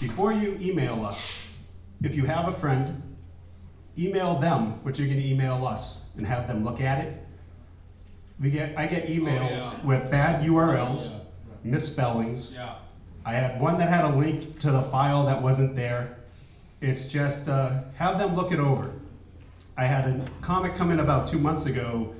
[0.00, 1.40] before you email us,
[2.02, 3.02] if you have a friend,
[3.98, 7.22] email them what you're going to email us, and have them look at it.
[8.40, 9.84] We get, I get emails yeah.
[9.84, 11.20] with bad URLs,
[11.64, 12.52] misspellings.
[12.54, 12.74] Yeah.
[13.24, 16.18] I had one that had a link to the file that wasn't there.
[16.80, 18.92] It's just uh, have them look it over.
[19.76, 22.14] I had a comic come in about two months ago,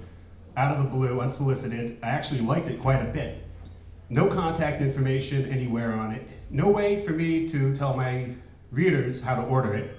[0.57, 1.99] out of the blue, unsolicited.
[2.03, 3.45] I actually liked it quite a bit.
[4.09, 6.27] No contact information anywhere on it.
[6.51, 8.31] No way for me to tell my
[8.71, 9.97] readers how to order it.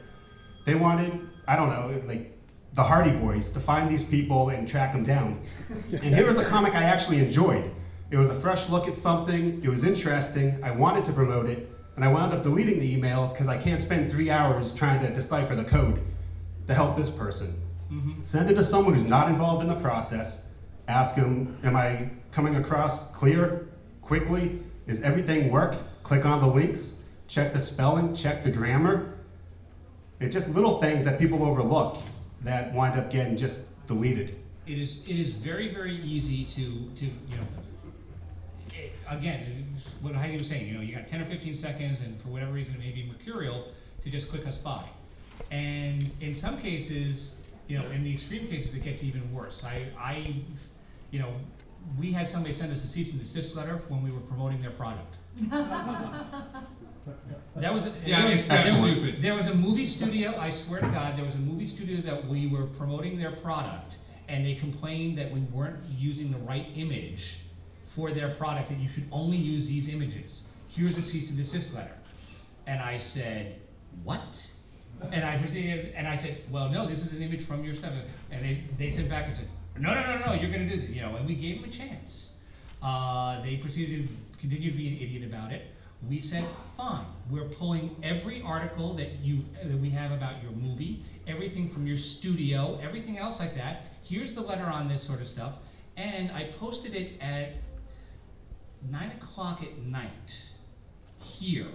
[0.66, 2.38] They wanted, I don't know, like
[2.74, 5.42] the Hardy Boys to find these people and track them down.
[5.92, 7.72] And here was a comic I actually enjoyed.
[8.12, 11.70] It was a fresh look at something, it was interesting, I wanted to promote it,
[11.96, 15.14] and I wound up deleting the email because I can't spend three hours trying to
[15.14, 16.00] decipher the code
[16.68, 17.62] to help this person.
[17.92, 18.22] Mm-hmm.
[18.22, 20.50] Send it to someone who's not involved in the process.
[20.88, 23.68] Ask them, am I coming across clear,
[24.02, 24.62] quickly?
[24.86, 25.76] Is everything work?
[26.04, 29.17] Click on the links, check the spelling, check the grammar.
[30.20, 31.98] It's just little things that people overlook
[32.42, 34.36] that wind up getting just deleted.
[34.66, 37.48] it is it is very very easy to to you know
[38.74, 42.22] it, again what Heidi was saying you know you got 10 or 15 seconds and
[42.22, 43.68] for whatever reason it may be mercurial
[44.04, 44.84] to just click us by.
[45.52, 49.64] And in some cases you know in the extreme cases it gets even worse.
[49.64, 50.36] I I
[51.12, 51.32] you know
[51.98, 54.72] we had somebody send us a cease and desist letter when we were promoting their
[54.72, 55.16] product
[57.56, 59.22] that was Yeah, there was- it's that there was- stupid.
[59.22, 62.28] there was a movie studio, I swear to God, there was a movie studio that
[62.28, 67.40] we were promoting their product, and they complained that we weren't using the right image
[67.88, 70.44] for their product, that you should only use these images.
[70.70, 71.96] Here's a cease and desist letter.
[72.68, 73.56] And I said,
[74.04, 74.46] what?
[75.12, 77.94] And I proceeded, and I said, well, no, this is an image from your stuff.
[78.32, 79.48] And they, they sent back and said,
[79.80, 81.74] no, no, no, no, you're gonna do this, you know, and we gave them a
[81.74, 82.34] chance.
[82.82, 85.68] Uh, they proceeded to continue to be an idiot about it.
[86.08, 91.04] We said, fine, we're pulling every article that you, that we have about your movie,
[91.28, 93.88] everything from your studio, everything else like that.
[94.04, 95.54] Here's the letter on this sort of stuff.
[95.98, 97.54] And I posted it at
[98.90, 100.44] nine o'clock at night
[101.20, 101.68] here.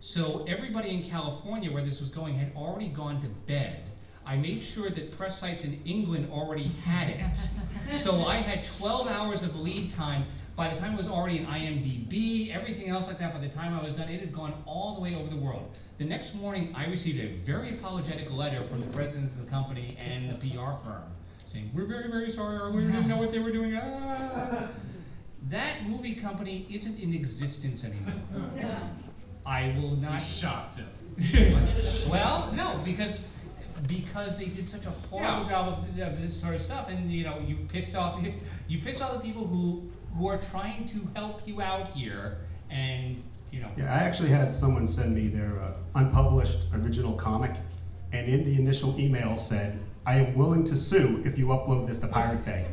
[0.00, 3.84] So everybody in California where this was going had already gone to bed.
[4.24, 8.00] I made sure that press sites in England already had it.
[8.00, 10.24] so I had 12 hours of lead time.
[10.60, 13.72] By the time it was already in IMDb, everything else like that, by the time
[13.72, 15.74] I was done, it had gone all the way over the world.
[15.96, 19.96] The next morning, I received a very apologetic letter from the president of the company
[19.98, 21.04] and the PR firm
[21.46, 23.74] saying, We're very, very sorry, we didn't know what they were doing.
[23.74, 24.68] Ah.
[25.48, 28.20] That movie company isn't in existence anymore.
[29.46, 30.90] I will not shocked them.
[32.10, 33.14] well, no, because
[33.86, 35.48] because they did such a horrible Yeah.
[35.48, 38.22] job of, of this sort of stuff, and you know, you pissed off
[38.68, 42.38] you pissed off the people who who are trying to help you out here,
[42.70, 43.68] and you know.
[43.76, 47.52] Yeah, I actually had someone send me their uh, unpublished original comic,
[48.12, 51.98] and in the initial email said, I am willing to sue if you upload this
[52.00, 52.66] to Pirate Bay.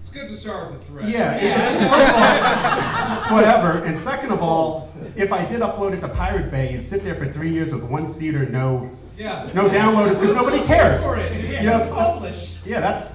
[0.00, 1.08] It's good to start with a threat.
[1.08, 3.84] Yeah, it's- all, whatever.
[3.84, 7.14] And second of all, if I did upload it to Pirate Bay, it'd sit there
[7.14, 9.48] for three years with one seeder, no, Yeah.
[9.54, 11.02] no downloaders, because nobody cares.
[11.02, 11.62] For it.
[11.62, 12.66] You know, Published.
[12.66, 13.13] Yeah, that's,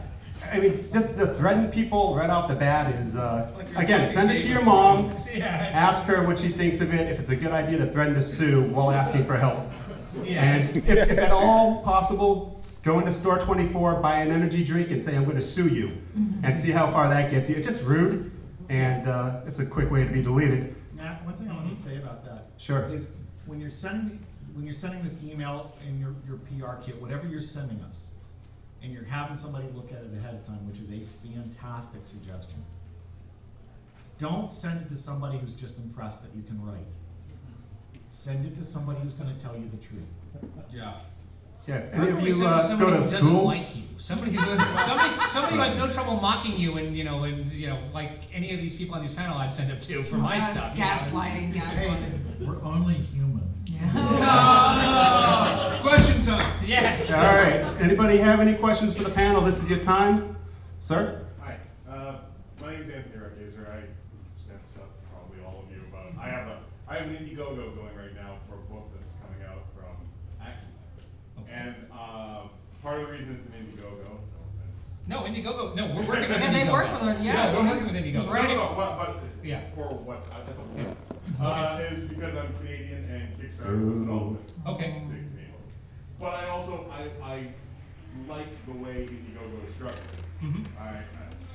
[0.51, 4.31] I mean, just to threaten people right off the bat is, uh, Like again, send
[4.31, 5.45] it to your mom, Yeah.
[5.47, 8.21] ask her what she thinks of it, if it's a good idea to threaten to
[8.21, 9.59] sue while asking for help.
[10.25, 15.01] And if, if at all possible, go into store 24, buy an energy drink, and
[15.01, 15.97] say, I'm going to sue you,
[16.43, 17.55] and see how far that gets you.
[17.55, 18.31] It's just rude,
[18.69, 20.75] and uh, it's a quick way to be deleted.
[20.95, 22.89] Matt, one thing I want to say about that Sure.
[22.93, 23.03] is
[23.45, 24.19] when you're sending
[24.55, 28.07] when you're sending this email in your, your PR kit, whatever you're sending us,
[28.81, 32.63] and you're having somebody look at it ahead of time, which is a fantastic suggestion.
[34.19, 36.85] Don't send it to somebody who's just impressed that you can write.
[38.09, 40.03] Send it to somebody who's gonna tell you the truth.
[40.73, 40.93] Yeah.
[41.67, 43.75] Yeah, if How any do of you uh, somebody go who to doesn't school, like
[43.75, 47.51] you, somebody who somebody somebody who has no trouble mocking you, and you know, and
[47.51, 50.15] you know, like any of these people on this panel, I'd send up to for
[50.17, 50.73] my Uh, stuff.
[50.75, 50.89] you know.
[50.89, 52.47] Gaslighting, gaslighting.
[52.47, 53.53] We're only human.
[53.81, 54.68] Ah, question time.
[56.69, 57.10] Yes.
[57.10, 59.41] all right, anybody have any questions for the panel?
[59.41, 60.38] This is your time,
[60.79, 61.25] sir?
[61.39, 61.58] Hi,
[61.89, 62.17] uh,
[62.62, 63.67] my name's Anthony Rickazer.
[63.67, 63.82] I
[64.38, 67.73] sent stuff to probably all of you about, I have a, I have an Indiegogo
[67.75, 69.97] going right now for a book that's coming out from
[70.39, 70.67] Action.
[71.41, 71.51] Okay.
[71.51, 72.49] And, uh,
[72.84, 74.93] part of the reason it's an Indiegogo, no offense.
[75.08, 75.75] No, Indiegogo.
[75.75, 78.15] No, we're working with Yeah, they work with it, yeah, we're working with it's- Indiegogo.
[78.21, 78.47] it's right.
[78.49, 79.62] No, no, but, but Yeah.
[79.73, 80.86] for what, uh, that's okay.
[81.39, 81.47] Yeah.
[81.47, 84.38] Uh, is because I'm Canadian and Kickstarter wasn't open.
[84.67, 84.84] Okay.
[84.86, 85.18] to Canadians.
[86.19, 87.47] But I also, I, I
[88.27, 90.03] like the way Indiegogo is structured.
[90.41, 90.65] Mhm.
[90.79, 91.03] I, I-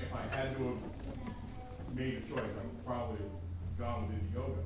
[0.02, 4.62] if I had to have made a choice, I would probably have gone with Indiegogo.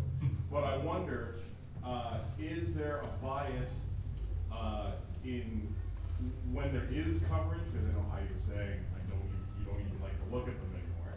[0.51, 1.37] But I wonder,
[1.85, 3.71] uh, is there a bias,
[4.53, 4.93] uh,
[5.25, 5.75] in,
[6.53, 9.81] when there is coverage, because I know how you're saying, I don't, even- you don't
[9.81, 11.15] even like to look at them anymore.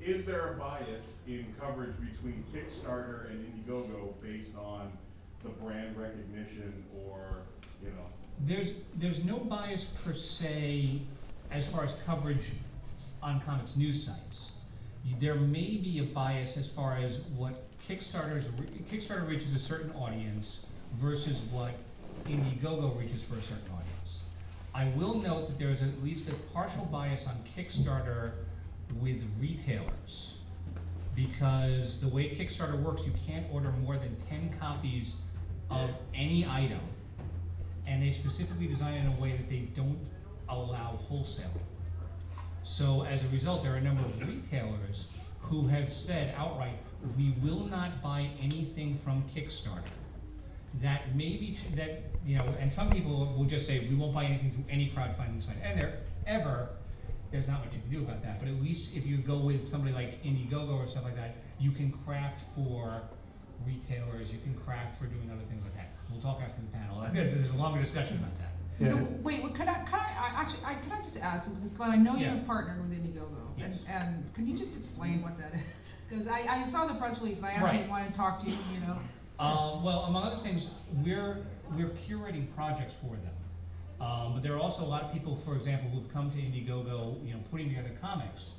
[0.00, 4.92] Is there a bias in coverage between Kickstarter and Indiegogo based on
[5.42, 7.42] the brand recognition or,
[7.82, 8.06] you know?
[8.40, 11.00] There's there's no bias per se
[11.50, 12.50] as far as coverage
[13.22, 14.50] on comics news sites.
[15.20, 18.46] There may be a bias as far as what Kickstarter's
[18.90, 20.66] Kickstarter reaches a certain audience
[21.00, 21.72] versus what
[22.26, 24.20] Indiegogo reaches for a certain audience.
[24.74, 28.32] I will note that there is at least a partial bias on Kickstarter
[29.00, 30.38] with retailers
[31.14, 35.14] because the way Kickstarter works, you can't order more than ten copies
[35.70, 36.80] of any item
[37.86, 39.98] and they specifically design it in a way that they don't
[40.48, 41.50] allow wholesale.
[42.62, 45.06] So as a result, there are a number of retailers
[45.40, 46.78] who have said outright,
[47.16, 49.82] we will not buy anything from Kickstarter.
[50.82, 54.24] That may be, that, you know, and some people will just say, we won't buy
[54.24, 56.70] anything through any crowdfunding site, and there, ever,
[57.30, 59.68] there's not much you can do about that, but at least if you go with
[59.68, 63.02] somebody like Indiegogo or stuff like that, you can craft for
[63.66, 65.93] retailers, you can craft for doing other things like that.
[66.10, 68.50] We'll talk after the panel, there's, there's a longer discussion about that.
[68.80, 68.94] Yeah.
[68.94, 71.70] No, Wait, wait, could I, could I, I actually, I, could I just ask, because
[71.72, 72.34] Glenn, I know Yeah.
[72.34, 73.84] you're partnered with Indiegogo, and, Yes.
[73.88, 75.60] and can you just explain what that is?
[76.10, 77.88] Because I, I saw the press release, and I actually Right.
[77.88, 78.98] wanted to talk to you, you know,
[79.40, 80.68] Um, well, among other things,
[81.02, 81.38] we're,
[81.74, 83.34] we're curating projects for them.
[84.00, 87.24] Um, but there are also a lot of people, for example, who've come to Indiegogo,
[87.26, 88.50] you know, putting together comics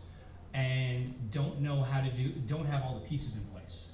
[0.53, 3.89] and don't know how to do, don't have all the pieces in place.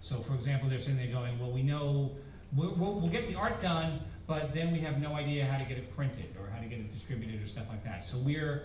[0.00, 2.10] So for example, they're sitting there going, well, we know,
[2.56, 5.64] we'll, we'll, we'll get the art done, but then we have no idea how to
[5.64, 8.04] get it printed or how to get it distributed or stuff like that.
[8.04, 8.64] So we're,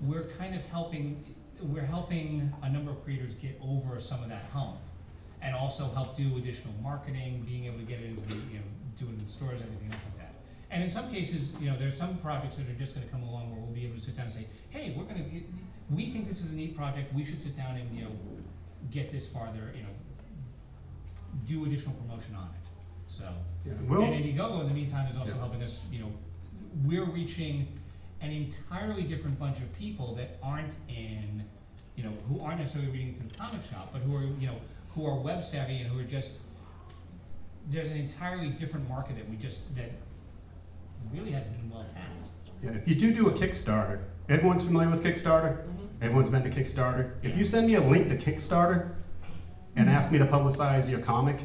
[0.00, 1.24] we're kind of helping,
[1.60, 4.78] we're helping a number of creators get over some of that hump
[5.42, 8.64] and also help do additional marketing, being able to get it into the, you know,
[9.26, 10.34] stores, and everything else like that.
[10.70, 13.50] And in some cases, you know, there's some projects that are just gonna come along
[13.50, 15.42] where we'll be able to sit down and say, hey, we're gonna get,
[15.90, 18.10] we think this is a neat project, we should sit down and, you know,
[18.92, 19.88] get this farther, you know,
[21.48, 22.61] do additional promotion on it,
[23.12, 23.24] so.
[23.64, 25.38] Yeah, And We'll, Indiegogo, in the meantime, is also Yeah.
[25.38, 26.10] helping us, you know,
[26.84, 27.66] we're reaching
[28.20, 31.44] an entirely different bunch of people that aren't in,
[31.96, 34.56] you know, who aren't necessarily reading through the comic shop, but who are, you know,
[34.94, 36.30] who are web savvy and who are just,
[37.70, 39.90] there's an entirely different market that we just, that
[41.12, 42.50] really hasn't been well tapped.
[42.62, 45.58] yeah, if you do do a Kickstarter, everyone's familiar with Kickstarter?
[45.58, 45.86] Mm-hmm.
[46.00, 47.12] Everyone's been to Kickstarter?
[47.22, 48.94] If you send me a link to Kickstarter
[49.76, 49.96] and mm-hmm.
[49.96, 51.40] ask me to publicize your comic,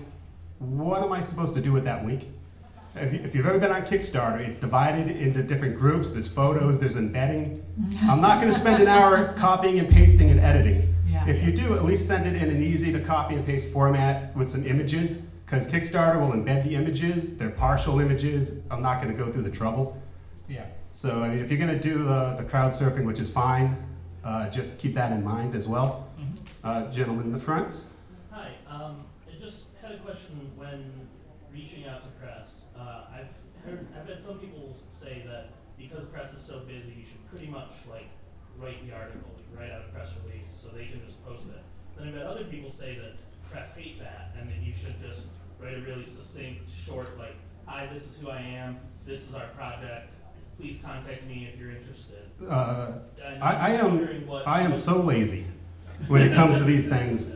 [0.59, 2.25] what am I supposed to do with that link?
[2.95, 6.11] If, you, if you've ever been on Kickstarter, it's divided into different groups.
[6.11, 7.63] There's photos, there's embedding.
[8.03, 10.95] I'm not going to spend an hour copying and pasting and editing.
[11.07, 11.27] Yeah.
[11.27, 14.35] If you do, at least send it in an easy to copy and paste format
[14.35, 17.37] with some images, because Kickstarter will embed the images.
[17.37, 18.63] They're partial images.
[18.71, 20.01] I'm not going to go through the trouble.
[20.49, 20.65] Yeah.
[20.91, 23.77] So, I mean, if you're going to do the, the crowd surfing, which is fine,
[24.23, 26.07] uh, just keep that in mind as well.
[26.19, 26.37] Mhm.
[26.63, 27.83] Uh, gentleman in the front.
[28.31, 29.06] Hi, um, I just
[29.97, 30.91] had a question when
[31.53, 32.49] reaching out to press.
[32.77, 37.05] Uh, I've heard, I've had some people say that because press is so busy, you
[37.05, 38.07] should pretty much like
[38.57, 41.61] write the article, like, write out a press release so they can just post it.
[41.97, 43.13] Then I've had other people say that
[43.51, 45.27] press hate that and that you should just
[45.59, 49.47] write a really succinct, short, like, hi, this is who I am, this is our
[49.55, 50.13] project,
[50.57, 52.29] please contact me if you're interested.
[52.47, 52.93] Uh,
[53.41, 55.45] I, I am I am so lazy
[56.07, 57.31] when it comes to these things.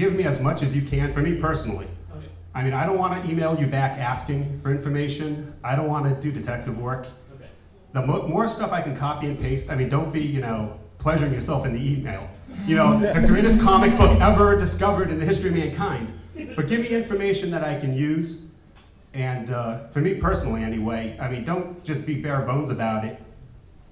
[0.00, 1.86] Give me as much as you can for me personally.
[2.16, 2.26] Okay.
[2.54, 5.52] I mean, I don't want to email you back asking for information.
[5.62, 7.06] I don't want to do detective work.
[7.34, 7.50] Okay.
[7.92, 10.80] The mo- more stuff I can copy and paste, I mean, don't be, you know,
[10.96, 12.30] pleasuring yourself in the email.
[12.64, 16.18] You know, the greatest comic book ever discovered in the history of mankind.
[16.56, 18.46] But give me information that I can use.
[19.12, 23.20] And uh, for me personally, anyway, I mean, don't just be bare bones about it.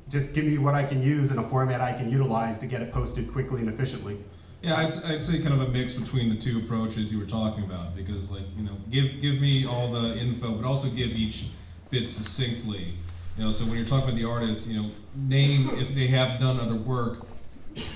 [0.09, 2.81] Just give me what I can use in a format I can utilize to get
[2.81, 4.17] it posted quickly and efficiently.
[4.63, 7.63] Yeah, I'd, I'd say kind of a mix between the two approaches you were talking
[7.65, 11.47] about because, like, you know, give give me all the info, but also give each
[11.91, 12.95] bit succinctly.
[13.37, 16.41] You know, so when you're talking about the artist, you know, name if they have
[16.41, 17.25] done other work.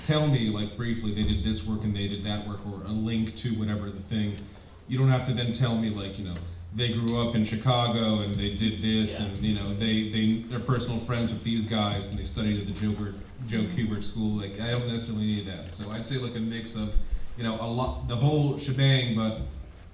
[0.07, 2.91] Tell me, like, briefly, they did this work and they did that work, or a
[2.93, 4.37] link to whatever the thing.
[4.87, 6.35] You don't have to then tell me, like, you know,
[6.73, 9.25] they grew up in Chicago and they did this, Yeah.
[9.25, 12.73] and you know, they they they're personal friends with these guys and they studied at
[12.73, 13.15] the Kubert,
[13.47, 13.93] Joe mm-hmm.
[13.93, 14.37] Kubert School.
[14.37, 15.71] Like, I don't necessarily need that.
[15.71, 16.93] So I'd say like a mix of,
[17.37, 19.41] you know, a lot, the whole shebang, but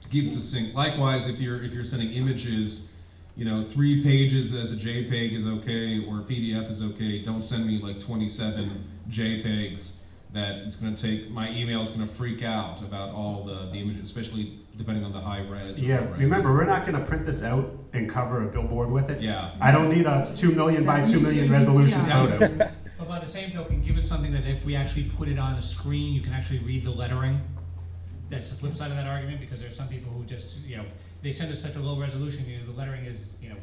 [0.09, 0.75] keep it succinct.
[0.75, 2.93] Likewise, if you're if you're sending images,
[3.35, 7.21] you know, three pages as a JPEG is okay or a PDF is okay.
[7.21, 11.31] Don't send me like 27 JPEGs that it's going to take.
[11.31, 15.11] My email is going to freak out about all the the images, especially depending on
[15.11, 15.79] the high res.
[15.79, 16.19] Yeah, low res.
[16.19, 19.21] remember, we're not going to print this out and cover a billboard with it.
[19.21, 19.51] Yeah.
[19.59, 22.37] I don't need a 2 million by 2 million resolution yeah.
[22.37, 22.71] photo.
[22.99, 25.53] But by the same token, give us something that if we actually put it on
[25.53, 27.39] a screen, you can actually read the lettering.
[28.29, 30.83] That's the flip side of that argument, because there's some people who just, you know,
[31.23, 33.55] they send us such a low resolution, you know, the lettering is, you know,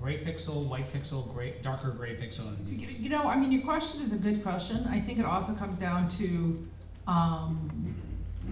[0.00, 3.62] gray pixel, white pixel, gray, darker gray pixel, and You you- know, I mean, your
[3.62, 4.86] question is a good question.
[4.88, 6.66] I think it also comes down to,
[7.08, 7.94] um,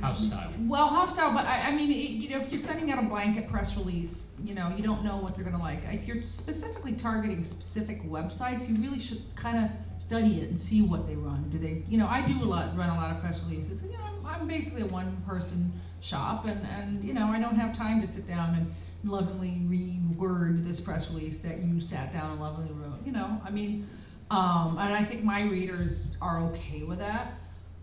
[0.01, 0.51] house style.
[0.63, 3.49] well, hostile, but I, I mean, it, you know, if you're sending out a blanket
[3.49, 5.81] press release, you know, you don't know what they're gonna like.
[5.87, 10.83] If you're specifically targeting specific websites, you really should kind of study it and see
[10.83, 11.49] what they run.
[11.51, 13.83] Do they, you know, I do a lot, run a lot of press releases.
[13.83, 17.77] You know, I'm, I'm basically a one-person shop, and and you know, I don't have
[17.77, 18.75] time to sit down and
[19.05, 23.05] lovingly reword this press release that you sat down and lovingly wrote.
[23.05, 23.89] You know, I mean,
[24.31, 27.35] um, and I think my readers are okay with that.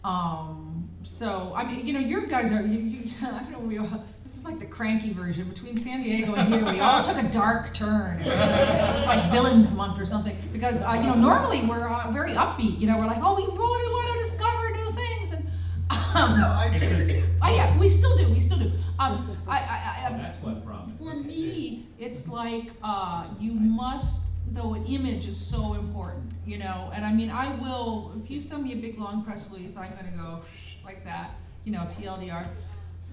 [0.04, 2.62] Um, so I mean, you know, your guys are.
[2.62, 3.60] You, you, I don't know.
[3.60, 4.06] We all,
[4.40, 6.66] is like the cranky version between San Diego and here.
[6.66, 8.22] We all took a dark turn.
[8.22, 11.66] It was like, it was like Villains Month or something because uh, you know normally
[11.66, 12.80] we're uh, very upbeat.
[12.80, 13.58] You know, we're like, oh, we really
[13.92, 15.50] want to discover new things and.
[15.92, 16.36] Um,
[17.42, 18.30] oh yeah, we still do.
[18.30, 18.72] We still do.
[18.98, 20.98] Um, I, I, I, That's one problem.
[20.98, 26.92] for me, it's like uh, you must, though an image is so important, you know.
[26.94, 29.92] And I mean, I will, if you send me a big long press release, I'm
[29.94, 30.42] going to go
[30.84, 31.32] like that,
[31.64, 32.48] you know, TLDR.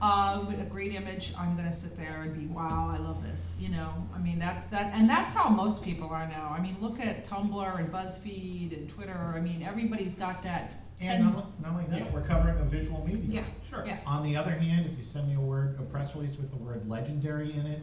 [0.00, 3.22] Uh, with a great image, I'm going to sit there and be, wow, I love
[3.22, 3.90] this, you know.
[4.14, 6.54] I mean, that's that, and that's how most people are now.
[6.56, 9.35] I mean, look at Tumblr and BuzzFeed and Twitter.
[9.35, 10.82] I mean, everybody's got that.
[11.00, 13.30] And not, not only that, we're covering a visual medium.
[13.30, 13.85] Yeah, sure.
[13.87, 13.98] Yeah.
[14.06, 16.56] On the other hand, if you send me a word, a press release with the
[16.56, 17.82] word legendary in it,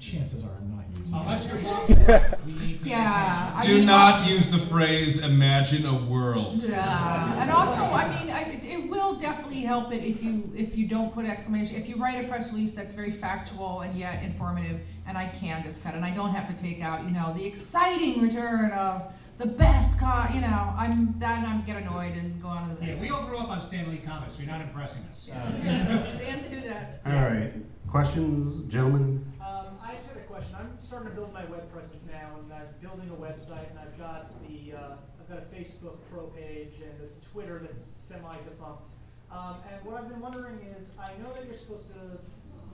[0.00, 1.16] chances are I'm not using it.
[1.16, 3.13] Unless you're blog, we need Yeah.
[3.54, 8.30] I Do mean, not use the phrase "imagine a world." Yeah, and also, I mean,
[8.32, 11.76] I, it- it will definitely help it if you if you don't put exclamation.
[11.76, 15.62] If you write a press release that's very factual and yet informative, and I can
[15.62, 19.12] just cut, and I don't have to take out, you know, the exciting return of
[19.38, 20.30] the best car.
[20.34, 23.00] You know, I'm then I'm get annoyed and go on to the Yeah, next.
[23.00, 25.28] we all grew up on Stan Lee comics, you're not impressing us.
[25.30, 27.00] Uh, Stand to do that.
[27.06, 27.52] All right.
[27.88, 29.24] Questions, gentlemen?
[29.40, 30.56] Um, I just had a question.
[30.58, 33.96] I'm starting to build my web presence now, and I'm building a website, and I've
[33.96, 38.82] got the uh, I've got a Facebook pro page and a Twitter that's semi-defunct.
[39.30, 42.18] Um, and what I've been wondering is, I know that you're supposed to,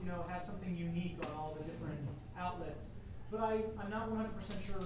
[0.01, 2.01] you know, have something unique on all the different
[2.35, 2.97] outlets,
[3.29, 4.25] but I, I'm not 100%
[4.65, 4.81] sure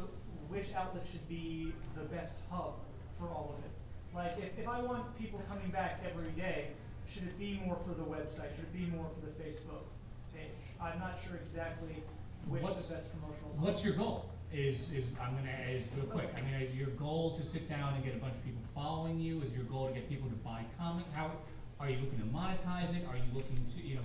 [0.49, 2.75] which outlet should be the best hub
[3.17, 3.71] for all of it.
[4.13, 6.71] Like, if, if I want people coming back every day,
[7.07, 8.51] should it be more for the website?
[8.55, 9.87] Should it be more for the Facebook
[10.35, 10.51] page?
[10.81, 12.03] I'm not sure exactly
[12.47, 13.51] which What's- the best promotional.
[13.57, 14.29] What's your goal?
[14.53, 17.93] Is, is, I'm gonna, is real quick, I mean, is your goal to sit down
[17.95, 19.41] and get a bunch of people following you?
[19.41, 21.05] Is your goal to get people to buy comic?
[21.13, 21.31] How,
[21.79, 23.05] are you looking to monetize it?
[23.09, 24.01] Are you looking to, you know,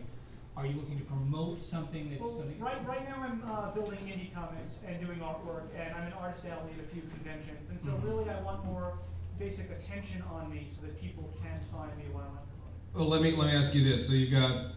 [0.57, 2.59] are you looking to promote something that's Well, something?
[2.59, 6.45] right, right now I'm uh, building indie comics and doing artwork, and I'm an artist
[6.47, 8.05] alley at a few conventions, and so Mhm.
[8.05, 8.99] really I want more
[9.39, 12.39] basic attention on me so that people can find me when I'm on.
[12.93, 14.09] Well, let me let me ask you this.
[14.09, 14.73] So you've got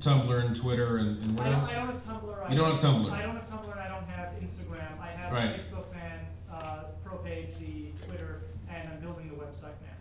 [0.00, 1.70] Tumblr and Twitter and, and what I don't, else?
[1.70, 2.46] I don't have Tumblr.
[2.46, 3.10] I You don't have Tumblr.
[3.12, 5.00] I don't have Tumblr and I don't have Instagram.
[5.00, 5.56] I have Right.
[5.56, 6.20] the Facebook fan,
[6.52, 9.96] uh, pro page, the Twitter, and I'm building the website now.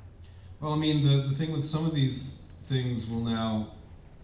[0.59, 3.73] Well, I mean, the, the thing with some of these things will now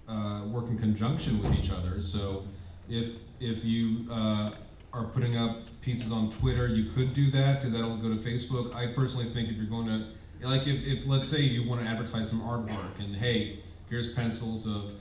[0.08, 2.00] uh, work in conjunction with each other.
[2.02, 2.46] So
[2.90, 3.10] if
[3.40, 4.50] if you uh,
[4.94, 8.74] are putting up pieces on Twitter, you could do that because that'll go to Facebook.
[8.74, 11.88] I personally think if you're going to, like, if, if let's say you want to
[11.88, 13.60] advertise some artwork and hey,
[13.90, 14.94] here's pencils of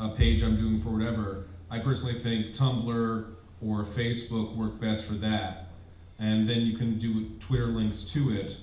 [0.00, 1.46] a page I'm doing for whatever.
[1.70, 5.68] I personally think Tumblr or Facebook work best for that,
[6.18, 8.56] and then you can do Twitter links to it.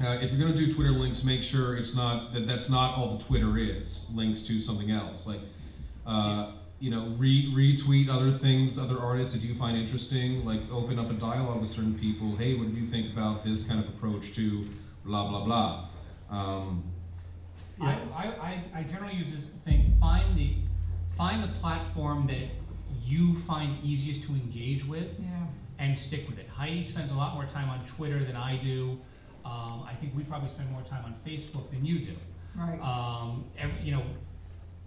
[0.00, 2.96] Uh, if you're going to do Twitter links, make sure it's not that that's not
[2.96, 4.08] all the Twitter is.
[4.14, 5.40] Links to something else, like
[6.06, 10.44] uh, you know, re- retweet other things, other artists that you find interesting.
[10.44, 12.36] Like open up a dialogue with certain people.
[12.36, 14.68] Hey, what do you think about this kind of approach to
[15.04, 15.88] blah blah blah?
[16.30, 16.84] Um,
[17.80, 20.54] I, I, I, generally use this thing, find the,
[21.16, 22.48] find the platform that
[23.04, 25.46] you find easiest to engage with Yeah.
[25.78, 26.48] and stick with it.
[26.48, 28.98] Heidi spends a lot more time on Twitter than I do.
[29.44, 32.14] Um, I think we probably spend more time on Facebook than you do.
[32.56, 32.80] Right.
[32.80, 34.02] Um, every, you know,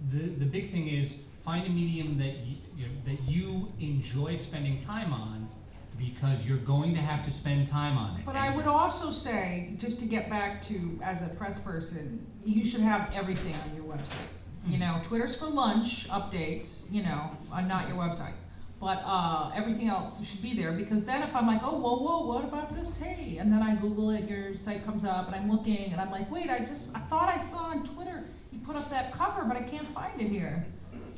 [0.10, 1.16] the, the big thing is
[1.46, 5.50] find a medium that you, you know, that you enjoy spending time on
[5.98, 8.26] because you're going to have to spend time on it.
[8.26, 12.66] But I would also say, just to get back to, as a press person, you
[12.66, 14.30] should have everything on your website.
[14.68, 18.34] You know, Twitter's for lunch, updates, you know, uh, not your website.
[18.80, 22.26] But, uh, everything else should be there, because then if I'm like, oh, whoa, whoa,
[22.26, 25.52] what about this, hey, and then I Google it, your site comes up, and I'm
[25.52, 28.76] looking, and I'm like, wait, I just, I thought I saw on Twitter, you put
[28.76, 30.66] up that cover, but I can't find it here.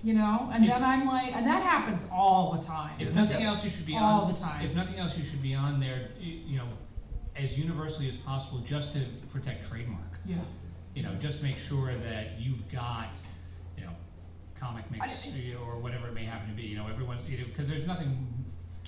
[0.03, 2.99] You know, and then I'm like, and that happens all the time.
[2.99, 4.03] If nothing else, you should be on.
[4.03, 4.65] All the time.
[4.65, 6.67] If nothing else, you should be on there, you know,
[7.37, 10.01] as universally as possible, just to protect trademark.
[10.25, 10.35] Yeah.
[10.93, 13.15] You know, just to make sure that you've got,
[13.77, 13.93] you know,
[14.61, 17.69] ComicMix I- or whatever it may happen to be, you know, everyone's, you know, because
[17.69, 18.27] there's nothing,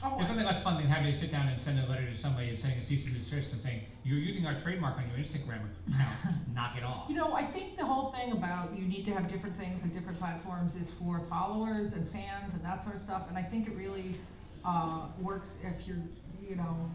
[0.03, 2.17] Oh, there's nothing less fun than having to sit down and send a letter to
[2.17, 5.17] somebody and saying a cease and desist and saying, you're using our trademark on your
[5.17, 7.09] Instagram account, knock it off.
[7.09, 9.93] You know, I think the whole thing about you need to have different things and
[9.93, 13.23] different platforms is for followers and fans and that sort of stuff.
[13.29, 14.15] And I think it really
[14.65, 15.97] uh, works if you're,
[16.47, 16.91] you know,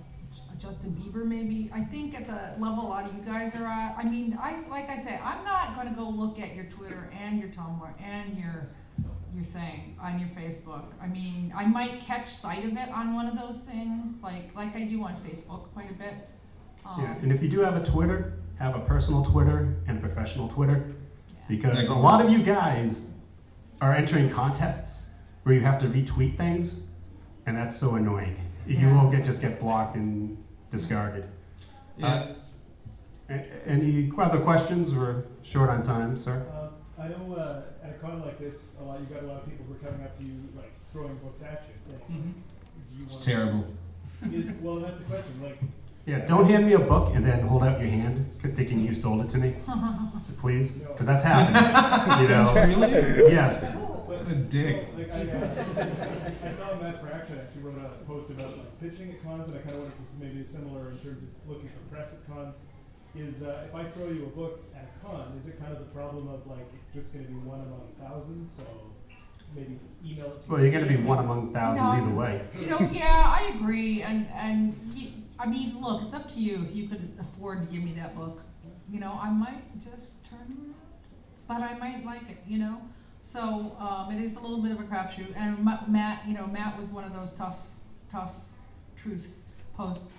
[0.58, 1.70] Justin Bieber maybe.
[1.72, 3.96] I think at the level a lot of you guys are at.
[3.96, 7.10] I mean, I like I say, I'm not going to go look at your Twitter
[7.18, 8.68] and your Tumblr and your
[9.34, 10.84] your thing on your Facebook.
[11.02, 14.74] I mean, I might catch sight of it on one of those things, like like
[14.74, 16.14] I do on Facebook quite a bit.
[16.84, 20.00] Um, Yeah, and if you do have a Twitter, have a personal Twitter and a
[20.00, 20.92] professional Twitter,
[21.48, 23.06] because a lot of you guys
[23.80, 25.08] are entering contests
[25.44, 26.82] where you have to retweet things,
[27.46, 28.36] and that's so annoying.
[28.66, 29.02] You Yeah.
[29.02, 30.36] will get just get blocked and
[30.70, 31.26] discarded.
[31.96, 32.26] yeah.
[33.28, 34.92] A- Any other questions?
[34.94, 36.46] We're short on time, sir.
[36.52, 36.68] Uh,
[37.00, 39.48] I know uh, at a con like this, a lot you got a lot of
[39.48, 42.32] people who are coming up to you, like throwing books at you, saying, Mhm.
[42.90, 43.64] "Do you It's want?" terrible.
[44.32, 45.42] Is, well, that's the question.
[45.42, 45.58] Like,
[46.06, 49.24] Yeah, don't hand me a book and then hold out your hand thinking you sold
[49.24, 49.54] it to me,
[50.38, 51.56] please, because that's happened.
[52.22, 52.52] you know.
[52.54, 53.32] Really?
[53.32, 53.74] Yes.
[53.74, 54.88] What a dick.
[54.96, 59.22] Like I, uh, I saw Matt Fraction actually wrote a post about like pitching at
[59.22, 61.68] cons, and I kind of wonder if this is maybe similar in terms of looking
[61.68, 62.54] for press at cons.
[63.16, 65.80] Is uh, if I throw you a book at a con, is it kind of
[65.80, 68.52] the problem of like it's just going to be one among thousands?
[68.56, 68.62] So
[69.54, 70.44] maybe email it.
[70.44, 71.90] To Well, you're going to be one among thousands No.
[71.90, 72.46] either way.
[72.60, 75.08] You know, yeah, I agree, and and y
[75.40, 78.14] I mean, look, it's up to you if you could afford to give me that
[78.14, 78.42] book.
[78.88, 80.74] You know, I might just turn around,
[81.48, 82.38] but I might like it.
[82.46, 82.80] You know,
[83.22, 85.34] so um, it is a little bit of a crapshoot.
[85.34, 87.58] And Ma- Matt, you know, Matt was one of those tough,
[88.08, 88.34] tough
[88.96, 89.42] truths
[89.80, 90.12] posts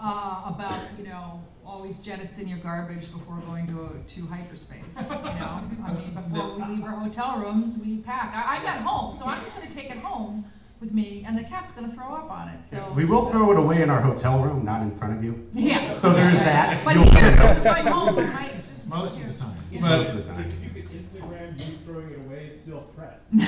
[0.00, 3.80] uh, about you know always jettison your garbage before going to
[4.14, 4.94] to hyperspace.
[4.96, 5.04] You
[5.40, 8.32] know, I mean, before we leave our hotel rooms, we pack.
[8.34, 10.44] I, I'm at home, so I'm just going to take it home
[10.80, 12.60] with me, and the cat's going to throw up on it.
[12.68, 15.48] So We will throw it away in our hotel room, not in front of you.
[15.52, 15.96] Yeah.
[15.96, 16.44] So there's Yeah.
[16.44, 16.84] that.
[16.84, 19.26] But here, never if I'm home, I might just Most here.
[19.26, 19.56] of the time.
[19.72, 20.46] Most of the time.
[20.46, 23.18] If you could Instagram you throwing it away, it's still press.
[23.32, 23.46] Nope.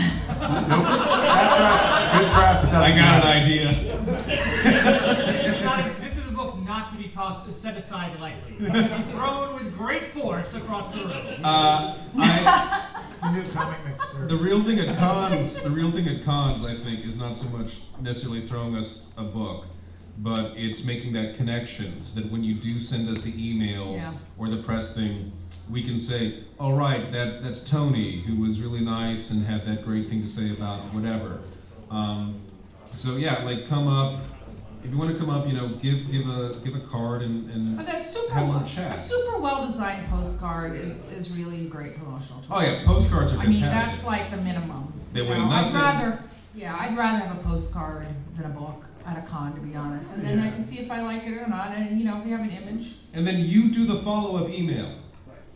[0.82, 3.66] Bad press, good press, I got an idea.
[5.40, 8.54] This is not, this is a book not to be tossed, set aside lightly.
[9.10, 11.40] Thrown with great force across the room.
[11.44, 12.86] Uh, I,
[13.22, 14.26] It's a new comic mix, sir.
[14.28, 17.46] the real thing at cons, the real thing at cons, I think, is not so
[17.50, 19.66] much necessarily throwing us a book,
[20.16, 24.14] but it's making that connection so that when you do send us the email Yeah.
[24.38, 25.32] or the press thing,
[25.68, 29.84] we can say, "All right, that that's Tony, who was really nice and had that
[29.84, 31.40] great thing to say about whatever."
[31.90, 32.40] Um,
[32.94, 34.18] so yeah, like come up.
[34.82, 37.50] If you want to come up, you know, give give a give a card and,
[37.50, 41.68] and a super, have a little a super well designed postcard is, is really a
[41.68, 42.56] great promotional tool.
[42.56, 43.64] Oh yeah, postcards are fantastic.
[43.64, 44.92] I mean, that's like the minimum.
[45.12, 45.76] They weigh nothing.
[45.76, 46.22] I'd rather,
[46.54, 48.06] yeah, I'd rather have a postcard
[48.36, 50.12] than a book at a con, to be honest.
[50.14, 52.24] And then I can see if I like it or not, and you know, if
[52.24, 52.94] they have an image.
[53.12, 54.96] And then you do the follow up email.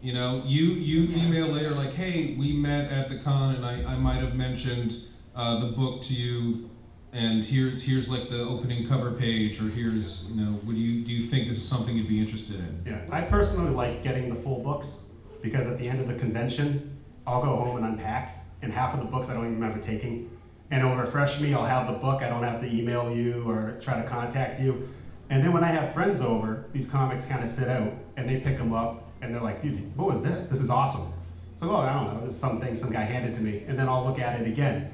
[0.03, 1.25] You know, you you Yeah.
[1.25, 4.97] email later like, hey, we met at the con, and I, I might have mentioned
[5.35, 6.69] uh, the book to you,
[7.15, 11.13] and here's here's like the opening cover page, or here's you know, would you do
[11.13, 12.83] you think this is something you'd be interested in?
[12.87, 15.11] Yeah, I personally like getting the full books
[15.41, 19.01] because at the end of the convention, I'll go home and unpack, and half of
[19.01, 20.31] the books I don't even remember taking.
[20.71, 21.55] and it'll refresh me.
[21.55, 22.23] I'll have the book.
[22.23, 24.89] I don't have to email you or try to contact you.
[25.31, 28.41] And then when I have friends over, these comics kind of sit out and they
[28.41, 30.49] pick them up and they're like, dude, what was this?
[30.49, 31.13] This is awesome.
[31.57, 33.65] So, oh, I don't know, there's something some guy handed to me.
[33.69, 34.91] And then I'll look at it again.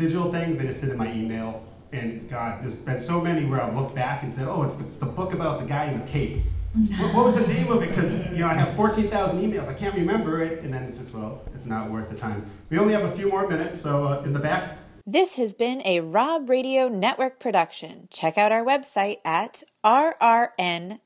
[0.00, 1.62] Digital things, they just sit in my email.
[1.92, 4.84] And God, there's been so many where I've looked back and said, oh, it's the,
[4.84, 6.38] the book about the guy in the cape.
[6.98, 7.90] what, what was the name of it?
[7.90, 9.68] Because, you know, I have 14,000 emails.
[9.68, 10.62] I can't remember it.
[10.62, 12.50] And then it's just, well, it's not worth the time.
[12.70, 13.78] We only have a few more minutes.
[13.78, 18.08] So uh, in the back, This has been a Rob Radio Network production.
[18.10, 20.98] Check out our website at rrn.robbent.com.